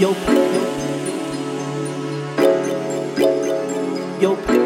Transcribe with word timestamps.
yo, 0.00 0.14
yo, 4.18 4.38
yo. 4.50 4.59